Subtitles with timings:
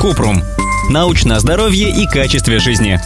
[0.00, 0.42] Купрум.
[0.90, 3.00] Научное здоровье и качестве жизни.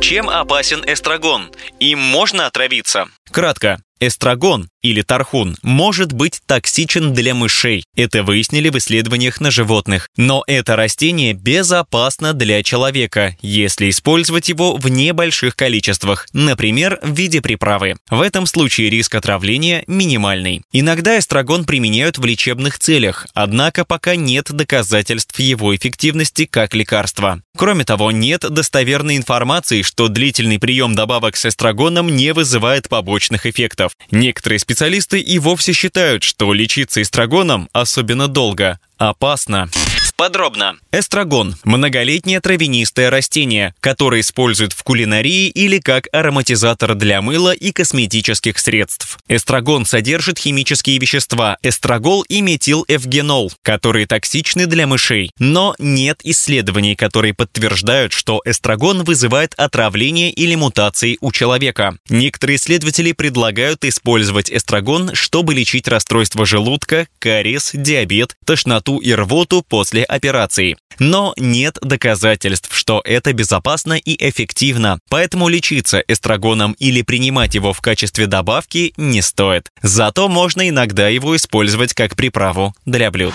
[0.00, 1.50] Чем опасен эстрагон?
[1.80, 3.06] Им можно отравиться?
[3.30, 3.80] Кратко.
[4.02, 7.84] Эстрагон или тархун может быть токсичен для мышей.
[7.94, 10.08] Это выяснили в исследованиях на животных.
[10.16, 17.40] Но это растение безопасно для человека, если использовать его в небольших количествах, например, в виде
[17.40, 17.94] приправы.
[18.10, 20.62] В этом случае риск отравления минимальный.
[20.72, 27.40] Иногда эстрагон применяют в лечебных целях, однако пока нет доказательств его эффективности как лекарства.
[27.56, 33.92] Кроме того, нет достоверной информации, что длительный прием добавок с эстрагоном не вызывает побочных эффектов.
[34.10, 39.68] Некоторые специалисты и вовсе считают, что лечиться эстрагоном, особенно долго, опасно.
[40.16, 40.76] Подробно.
[40.92, 48.58] Эстрагон– многолетнее травянистое растение, которое используют в кулинарии или как ароматизатор для мыла и косметических
[48.58, 49.18] средств.
[49.28, 55.30] Эстрагон содержит химические вещества эстрагол и метилэфгенол, которые токсичны для мышей.
[55.38, 61.96] Но нет исследований, которые подтверждают, что эстрагон вызывает отравление или мутации у человека.
[62.08, 70.01] Некоторые исследователи предлагают использовать эстрагон, чтобы лечить расстройство желудка, кариес, диабет, тошноту и рвоту после
[70.04, 70.76] операций.
[70.98, 77.80] Но нет доказательств, что это безопасно и эффективно, поэтому лечиться эстрагоном или принимать его в
[77.80, 79.68] качестве добавки не стоит.
[79.82, 83.34] Зато можно иногда его использовать как приправу для блюд.